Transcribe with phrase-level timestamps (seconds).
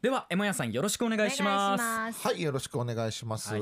[0.00, 1.76] ではエモヤさんよろしくお願いしま
[2.12, 2.22] す。
[2.24, 3.60] はいよろしくお願いします、はい、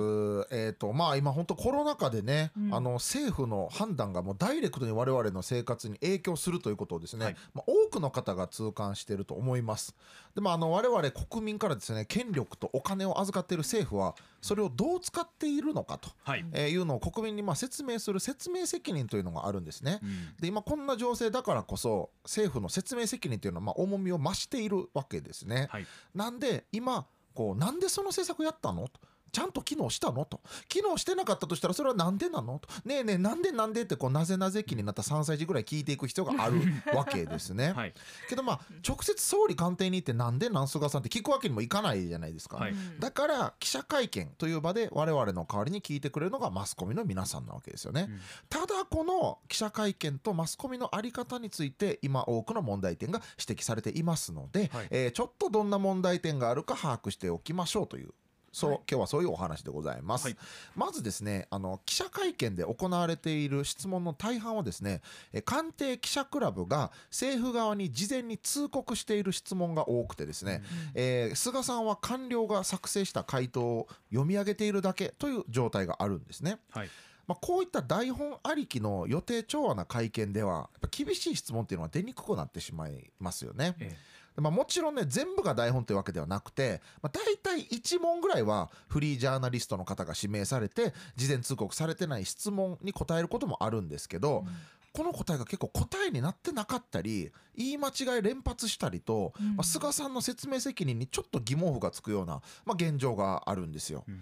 [0.51, 9.97] えっ、ー、とまあ今本当コロナ禍でね、うん、あの政府の判断がもうダイレクトに我々の生活に影響するということをですね、はい、まあ、多くの方が痛感していると思います。
[10.35, 14.15] でもあの我々国民からですね権力とお金を預かっている政府は
[14.47, 16.45] それをどう使っているのかと、はい。
[16.53, 20.09] えー、いうのを国民にまあ説明する説明責任というのがあるんですね、うん、
[20.41, 29.01] で今こんな情勢だからこそ政府の説明責任というのはまあ重みを増しているわけですね、はい、なんで今こうなんでその政策やったのと
[29.33, 30.25] ちゃんと機能したの？
[30.25, 30.41] と。
[30.69, 32.59] 機能してなかったとしたらそれはなんでなの？
[32.59, 32.69] と。
[32.85, 36.61] ねえねえなんでなんでってこうなぜなぜ気になった3歳児ぐらい聞いていく必要がある
[36.95, 37.95] わけですね、はい、
[38.29, 58.11] けどまあ直接総理官邸に行ってなんでなん菅さんって聞くわけにもいかないじゃないですか、はい、だから記者会見という場で我々の代わりに聞いてくれるのがマスコミの皆さんなわけですよね、うん、ただこの記者会見とマスコミの在り方について今多くの問題点が指摘されていますので、はい、えー、ちょっとどんな問題点があるか把握しておきましょうという
[58.57, 60.37] そう、はい、今日はそういうお話でございます、はい、
[60.75, 65.03] まずですねあの記者会見で行われている質問の大半はですね
[65.45, 70.63] 官邸記者クラブが政府側に事前に通告している質問が多くてですね、
[70.95, 76.59] うん、えー、菅さんは官僚が作成した回答を読み上げているだけという状態があるんですね。
[76.71, 76.89] はい。
[77.27, 83.75] まあ、こういった台本ありきの予定調和な会見では厳しい質問っていうのは出にくくなってしまいますよね。
[83.81, 94.47] ええまあ、もちろんね全部が台本というわけではなくて、まあ、大体1問ぐらいはフリージャーナリストの方が指名されて事前通告されてない質問に答えることもあるんですけど、うん、
[94.93, 104.05] この答えが結構答えになってなかったり言い間違い連発したりと、うん、まあ、菅さんの説明責任にちょっと疑問符がつくような、まあ、現状があるんですよ。
[104.09, 104.21] うん、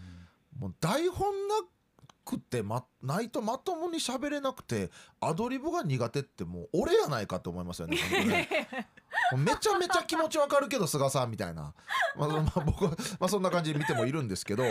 [0.59, 1.55] もう台本な
[2.25, 7.99] くて、ま、ないとまともに喋れなくてアドリブが苦手ってもう俺やないかと思いますよね。
[8.27, 8.69] ね
[9.37, 11.75] めちゃめちゃ気持ちわかるけど菅さんみたいな、
[12.17, 14.65] まあ、まあ、僕は、まあ、そんな感じで見てもいるんですけど、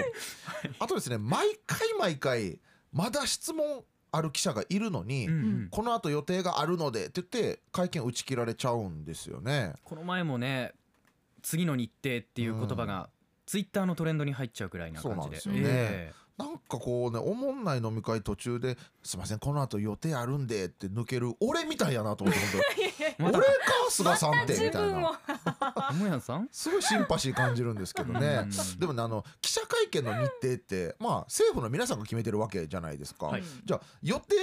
[0.79, 2.59] あとですね毎回毎回
[2.91, 9.73] まだ質問ある記者がいるのに、うんうん、このあと予定があるのでって言って会見打ち切られちゃうんですよね。
[9.83, 10.73] この前もね
[11.41, 13.09] 次の日程っていう言葉が、
[13.45, 15.15] ツイッターのトレンドに入っちゃうくらいな感じで。
[15.15, 23.39] そうなんですよね、えーなんかこうねおもんない飲み会途中で「すいませんこの後予定あるんで」って抜ける俺みたいやなと思って 俺か
[23.89, 25.19] 菅さんってみたいな。
[26.51, 28.47] すごいシンパシー感じるんですけどね。
[28.79, 34.35] でもねあの記者会見の日程ってまあ政府の皆さんが決めてるわけじゃないですか、はい、じゃあ予定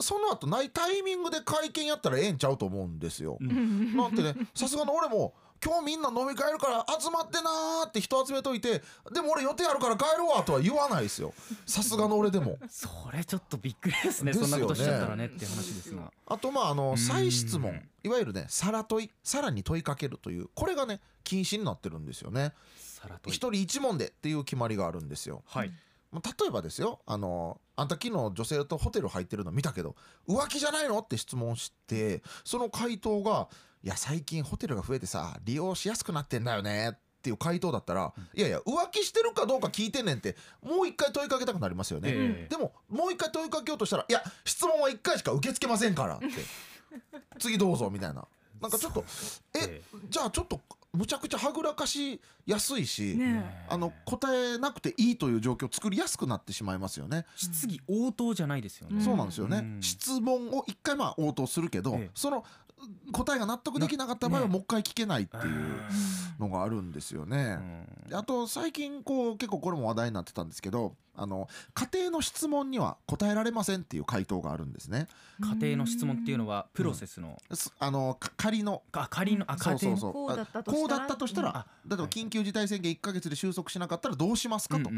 [0.00, 3.38] その後ないタイミングで会見やったらええんちゃうと思うんですよ。
[3.40, 8.82] なんてねさすがの俺も今日みんな飲み会るから集まってなーって人集めといて
[9.12, 11.34] でも俺予定あるから帰るわとは言わないですよ。
[11.66, 12.58] さすがの俺でも。
[12.68, 14.32] それちょっとびっくりですね。
[14.32, 16.12] そんなことしちゃったらねって話ですが。
[16.26, 17.82] あとまああの再質問。
[18.04, 22.54] いわゆるねさら問いさらに問いかけるというこれがね禁止になってるんですよね。
[23.26, 25.42] 一人一問でっていう決まりがあるんですよ。
[25.46, 25.72] はい。
[26.12, 29.94] 例えばですよあのあんた昨日女性とホテル入ってるの見たけど
[30.26, 31.00] 浮気じゃないの？
[31.00, 33.48] って質問してその回答が
[33.82, 46.26] いや最近ホテルが増えてさ利用しやすくなってんだよねっていう回答だったら、いやいや浮気してるかどうか聞いてんねんってもう一回問いかけたくなりますよね、えー、でももう一回問いかけようとしたらいや質問は一回しか受け付けませんからって。
[47.38, 48.26] 次どうぞみたいな。
[48.60, 49.04] なんかちょっと
[49.54, 50.60] えじゃあちょっと
[50.92, 57.24] むちゃくちゃはぐらかしやすいし、ね、あの答えなくていいという状況を作りやすくなってしまいますよね。
[57.36, 59.02] 質疑応答じゃないですよね。
[59.02, 62.44] そうなんですよね、うん、質問を一回まあ応答するけど、ええ、その
[63.12, 65.44] 答えが納得できなかった場合はもう一回聞けないっていう
[66.38, 67.58] のがあるんですよね。
[68.12, 75.08] あと最近こう結構これも話題になってたんですけどあの家庭の質問には答えられませんっていう回答があるんですね。
[75.40, 78.82] 家庭の質問っていうのはプロセスの、うん、あの仮の。
[78.92, 80.12] あ仮のあそうそうそう。
[80.12, 84.90] こうだったとしたら、例えば緊急事態宣言1か月で収束しなかったらどうしますかと、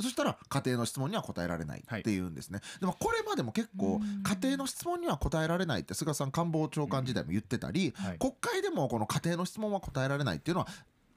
[0.00, 2.60] そしたら家庭の質問には答えられないっていうんですね。
[2.62, 10.68] はい、でもこれまでも結構家庭の質問には答えられないって菅さん官房長官時代も言ってたり、はい、国会でもこの家庭の質問は答えられないっていうのは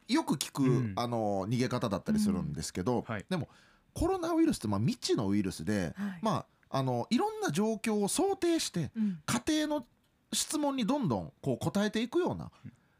[0.08, 3.14] よく聞く、うん、あの逃げ方だったりするんですけど、うん。
[3.14, 3.48] はい、でも
[3.94, 9.86] コロナウイルスってまあ未知のウイルスで、はい、まああのいろんな状況を想定して、うん、家庭の
[10.32, 12.52] 質問にどんどんこう答えていくような。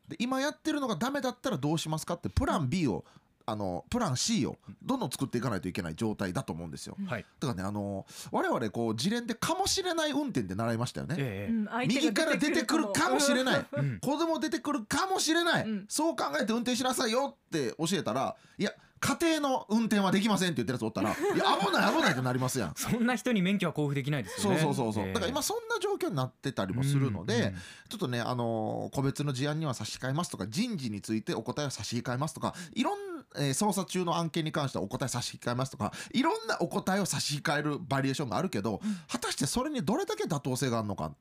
[0.08, 3.06] で今やってるのがダメだったらどうしますかってプラン B を
[3.46, 6.96] あのプラン C をどんどん作っていかないといけない状態だと思うんですよ。
[7.08, 11.16] はい、だからねあの我々こう自連でかもしれない運転って習いましたよね。
[11.18, 18.72] ええ、右から出てくるかもしれない、うん、子供出てくるかもしれない、うん、そう考えて運転しなさいよって教えたらいや
[19.04, 22.74] 家庭の運転はできませんって言ってるやつおったら いや危ない危ないってなりますやん。
[22.76, 24.60] そんな人に免許は交付できないですよね。
[24.60, 27.56] そうそうそうそう、えーだから今そんな状況になってたりもするので、うんうん
[27.90, 41.12] ちょっとねあのー個別の事案には差し控えますとか人事についてお答えを差し控えますとかいろんな、えー捜査中の案件に関してはお答え差し控えますとかいろんなお答えを差し控えるバリエーションがあるけど、果たしてそれにどれだけ妥当性があるのか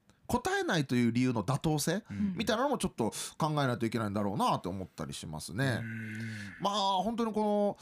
[0.40, 5.80] 答えないという理由の妥当性、うんみたいなのもちょっと考えないといけないんだろうなって思ったりしますね。
[6.60, 7.76] まあ本当にこ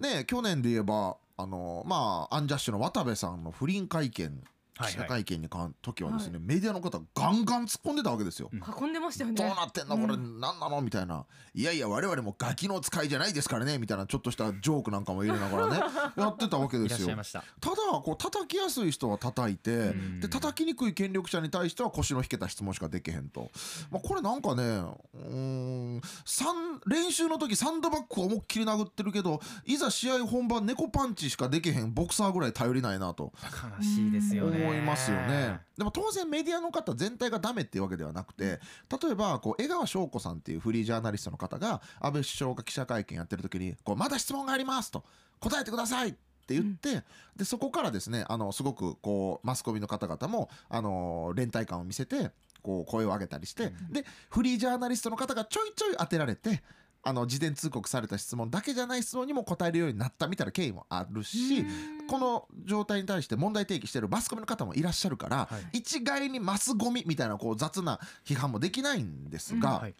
[0.00, 4.42] のね去年で言えばあのまあアンジャッシュの渡部さんの不倫会見
[4.82, 8.50] 記者会見に関時はですね、はメディアの方ガンガン突っ込んでたわけですよ。
[8.52, 9.36] 囲んでましたよね。
[9.36, 10.40] どうなってんのこれうん。
[10.40, 11.24] 何なのみたいな
[11.54, 15.80] 「いやいや我々もガキの使いじゃないですからね」みたいなちょっとしたジョークなんかも入れながらね。
[16.16, 16.98] やってたわけいですよ。
[16.98, 17.24] らっしゃいま。
[17.24, 17.44] した。
[17.60, 20.20] ただこう叩きやすい人は叩いてん。
[20.20, 23.50] で叩きにくい権力者に対しては腰の引けた質問しかできへんと、
[23.90, 33.32] まあ、これなんかねうーん三練習の時サンドバッグを思いっきり殴ってるけどいざ試合本番猫パンチしかできへんボクサーぐらい頼りないなと。
[33.78, 35.60] 悲しいですよね思いますよね。
[35.76, 38.60] でも当然メディアの方全体がダメっていうわけではなくて
[39.02, 45.04] 例えばこう江川翔子さんっていうフリージャーナリストの方が安倍首相が記者会見やってる時にこう「まだ質問があります」と
[45.40, 46.12] 「答えてください」っ
[46.44, 47.04] て言って、
[47.36, 52.32] でそこからですねあのすごくこうマスコミの方々もあの連帯感を見せて
[52.62, 56.62] こう声を上げたりして、でフリージャーナリストの方がちょいちょい当てられて
[57.04, 61.64] あの事前通告された質問だけじゃない質問にも答えるようになったみたいな経緯もあるし、
[62.08, 65.78] この状態に対して問題提起してるマスコミの方もいらっしゃるから、はい。
[65.78, 69.94] 一概にマスゴミみたいなこう雑な批判もできないんですが、はい。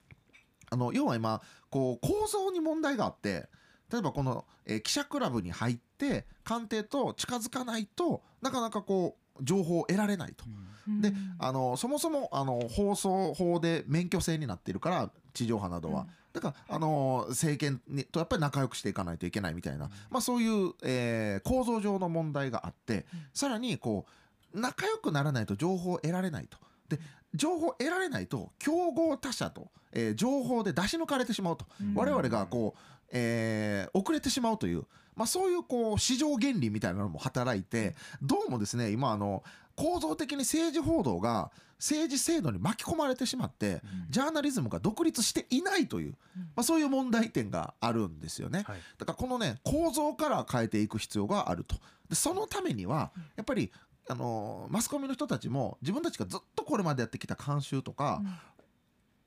[0.70, 3.48] あの要は今こう構造に問題があって
[3.90, 10.44] 例えばこの、えー記者クラブに入って官邸と近づかないとなかなかこう情報を得られないと。
[11.00, 16.08] であのそもそもあの放送法で免許制になっているから地上波などは、うん。
[16.32, 24.06] だからあの政権にとやっぱり仲良くしていかないといけないみたいな、まあ、そういう、えー構造上の問題があって、さらにこ
[24.52, 26.58] う仲良くならないと情報を得られないと。
[26.88, 26.98] で
[27.34, 31.94] 情報を得られないと競合他社と、えー情報で出し抜かれてしまうと、うん。
[31.94, 32.80] 我々がこう、
[33.12, 34.84] えー遅れてしまうという、
[35.16, 39.42] まあ、そういうこう市場原理みたいなのも働いてどうもですね今あの
[39.76, 46.14] 構造的に政治報道が政治制度に巻き込まれてしまってジャーナリズムが独立していないという、
[46.54, 48.62] まあ、そういう問題点があるんですよね。
[48.68, 48.78] はい。
[48.98, 51.74] だからこのね構造から変えていく必要があると。
[52.08, 53.72] でそのためにはやっぱり
[54.08, 58.22] あのマスコミの人たちも自分たちがずっとこれまでやってきた慣習とか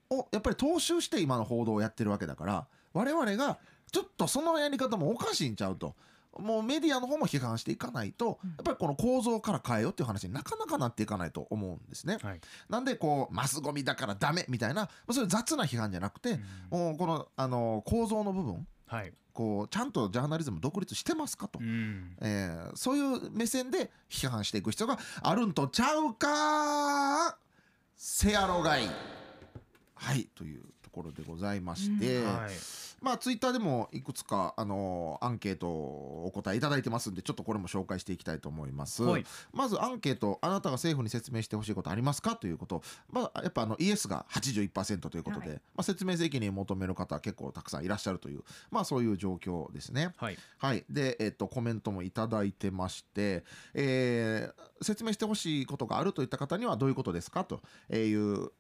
[0.10, 3.58] をやっぱり踏襲して今の報道をやってるわけだから我々が
[3.92, 5.96] ちょっとそのやり方もおかしいんちゃうと。
[6.38, 12.18] もうメディアの方も批判していかないとやっぱりこの構造から変えようっていう話になかなかなっていかないと思うんですね。
[12.22, 12.42] はい。
[12.68, 16.38] なんでこうマスゴミだからダメみたいなまあそういう雑な批判じゃなくて、
[16.70, 19.14] もうこのあの構造の部分はい。
[19.32, 22.18] こうちゃんとジャーナリズム独立してますかと、うん。
[22.20, 27.38] えーそういう目線で批判していく必要があるんとちゃうか
[27.96, 28.90] せやろがい。
[29.94, 30.64] はいという。
[30.82, 32.52] ところでございまして、はい。
[33.02, 39.04] まあツイッターでもいくつかあのアンケートをお答えいただいてますんでちょっとこれも紹介していきたいと思います。
[39.04, 39.26] はい。
[39.54, 42.82] まずアンケートあなたが政府に説明してほしいことありますかということ。
[43.12, 45.56] まあやっぱあのイエスが81%ということで、はい。
[45.58, 50.14] まあ、説明責任を求める方結構たくさんいらっしゃるというまあそういう状況ですね。
[50.18, 50.38] はい。
[50.58, 53.44] はい、で、えっと、コメントもいただいてまして、
[53.74, 57.62] えー説明してほしいことがあるといった方にはどういうことですかと
[57.94, 58.52] いう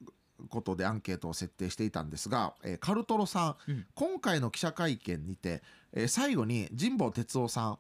[0.49, 5.61] ことでアンケートを設定していたんですが、えーカルトロさん、うん今回の記者会見にて、
[5.93, 7.77] えー最後に神保哲夫さん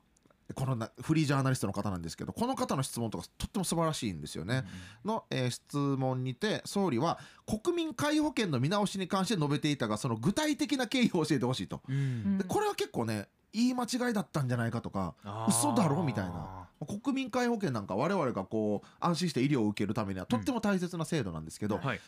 [0.53, 4.63] このなフリージャーナリストの方なんですけどこの方の質問とかとっても素晴らしいんですよね。
[5.03, 11.81] の、えー質問にて総理は国民皆保険の見直しに関して述べていたがその具体的な経緯を教えてほしいと。
[11.89, 15.15] うんでこれは結構ね言い間違いだったんじゃないかとか
[15.47, 16.65] 嘘だろみたいな。
[16.85, 21.99] 国民皆保険なんか我々がこう安心して医療を受けるためにはとっても大切な制度なんですけど、はい。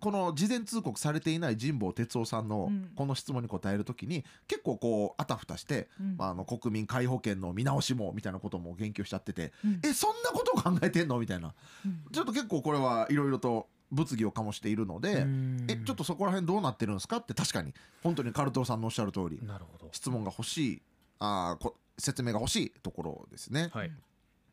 [0.00, 2.90] この事前通告されていない神保哲夫さんのうん。
[2.96, 6.16] この質問に答えるときに結構こうあたふたして、うん。
[6.16, 9.80] まあ、あの国民皆保険の見直しもみたいなことも言及しちゃってて、うん。
[9.84, 11.54] えそんなことを考えてんのみたいな。
[11.84, 12.02] うん。
[12.10, 15.66] ちょっと結構これはいろいろと物議を醸しているので、うん。
[15.68, 17.18] えちょっとそこら辺どうなってるんですか？
[17.18, 17.72] って確かに
[18.02, 19.88] 本当にカルトロさんのおっしゃる通りなるほど。
[19.92, 20.82] 質問が欲しい
[21.20, 23.70] あーこ説明が欲しいところですね。
[23.72, 23.92] はい。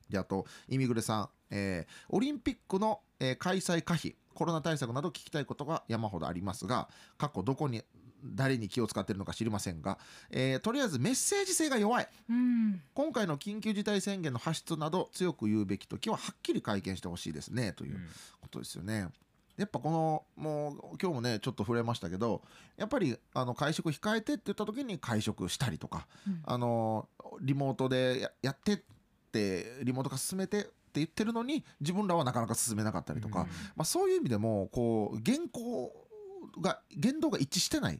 [0.10, 7.84] であとイミグレさん、えーオリンピックの、えー開催可否コロナ対策など聞きたいことが山ほどありますが過去どこに
[8.24, 9.98] 誰に気を使っているのか知りませんが、
[10.30, 12.08] えーとりあえずメッセージ性が弱い。
[12.30, 12.82] うん。
[12.94, 18.00] 今回の緊急事態宣言の発出など強く言うべき時ははっきり会見してほしいですねという
[18.42, 19.08] ことですよね。
[19.60, 22.42] やっぱこのもう今日もねちょっと触れましたけど
[22.78, 27.10] やっぱりあの会食控えてって言った時に会食したりとか、うん、あの
[27.42, 28.80] リモートでやってっ
[29.34, 35.92] てリモート化進めてって言ってるのに自分らはなかなか進めなかったりとか、うん、まあ、そういう意味でもこう原稿
[36.62, 38.00] が言動が一致してない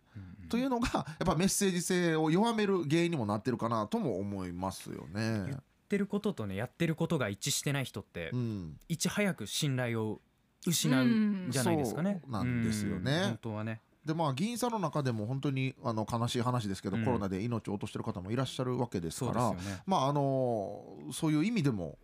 [0.50, 5.44] というのがやっぱメッセージ性を弱める原因にもなってるかなとも思いますよね。
[5.46, 10.22] 言ってることとねやってることが一致してない人って、うん、いち早く信頼を
[10.66, 12.22] 失うんじゃないですかね。
[12.28, 13.22] うなんですよね。
[13.24, 13.82] 本当はね。
[14.06, 21.98] でまあ議員さんの中でも本当にあの悲しい話ですけど、うん、コロナで命を落としてる方もいらっしゃるわけですから、ね、まああのそういう意味でも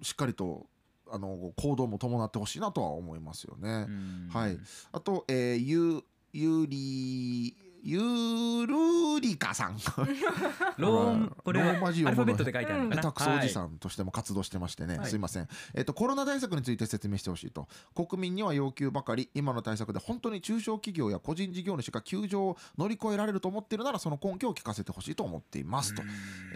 [0.00, 0.66] しっかりと
[1.10, 3.86] あの行動も伴ってほしいなとは思いますよね。
[4.32, 4.58] はい。
[4.92, 7.54] あと、えー、ゆゆり
[7.86, 9.76] ゆるりかさん。
[10.78, 17.68] ローこれはアルファベットで書いてある下手くそおじさんとしても活動してましてね、はい、すいません、えっと、コロナ対策について説明してほしいと。
[17.94, 25.94] 国民には要求ばかり今の対策で本当に中小企業や個人事業主が窮状を乗り越えられると思っているならその根拠を聞かせてほしいと思っています。
[25.94, 26.02] と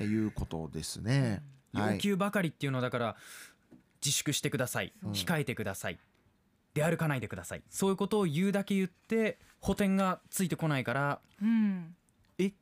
[0.02, 1.42] いうことですね。
[1.74, 3.16] 要求ばかりっていうのはだから
[4.04, 5.98] 自粛してください、控えてください
[6.78, 7.62] 出歩かないでください。
[7.68, 11.94] そういうことを言うだけ言って補填がついてこないから、うん、
[12.38, 12.52] え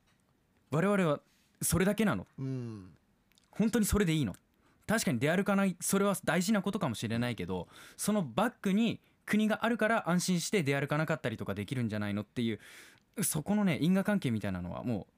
[0.71, 1.21] 我々は
[1.61, 2.91] それだけなの、うん、
[3.51, 4.35] 本当にそれでいいの？
[4.87, 12.61] 確かに出歩かないそれは大事なことかもしれないけどそのバックに国があるから安心して出歩かなかったりとかできるんじゃないのっていう
[13.23, 15.13] そこのね因果関係みたいなのはもう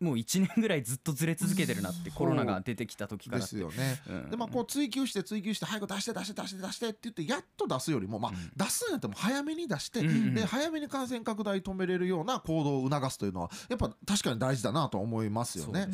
[0.00, 15.88] もう1年ぐらいずっとずれ続けてるなってコロナが出てきた時からですよね、うん、でまあこう追求して追求して早く出して出して出して出してって言ってやっと出すよりもまあ出すんやっても早めに出して、うん、で早めに感染拡大止めれるような行動を促すというのはやっぱ確かに大事だなと思いますよね。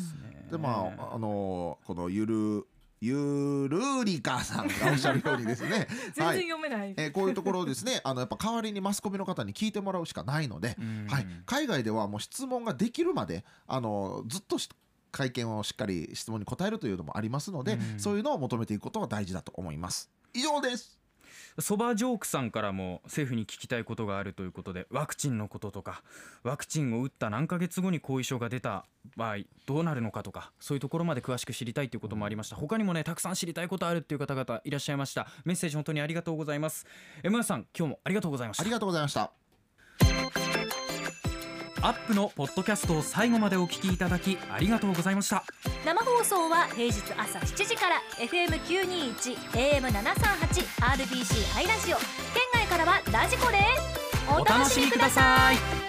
[0.49, 2.67] で、ね、まああのこのゆる
[3.01, 5.87] ゆるりかさんがおっしゃるようにですね。
[6.13, 10.77] 全然読めない、はい、えー、こういうところをですねあのやっぱ代わりにマスコミの方に聞いてもらうしかないので、
[11.07, 14.57] はい、海外ではもう質問ができるまであのずっと
[15.11, 20.09] 会見をしっかり質問に答えるというのもありますので、そういうのを求めていくことが大事だと思います。
[20.33, 21.00] 以上です
[21.59, 26.03] そばジョークさんからも政府に聞きたいことがあるということでワクチンのこととか
[26.43, 28.85] ワクチンを打った何ヶ月後に後遺症が出た
[29.15, 32.55] 場合どうなるのかとかそういうところまで詳しく知りたいということもありました。
[32.55, 35.27] 他にもねたくさん知りたいことあるっていう方々いらっしゃいました。
[35.45, 36.85] メッセージ本当にありがとうございます。
[37.23, 38.63] M さん今日もありがとうございました。
[38.63, 39.40] ありがとうございました。
[41.83, 45.43] アップのポッドキャストを最後までお聞きいただきありがとうございました。
[45.85, 51.97] 生放送は平日朝7時から FM921 AM738 RBC ハイラジオ。
[51.97, 52.05] 県
[52.53, 55.80] 外からはラジコですお楽しみください。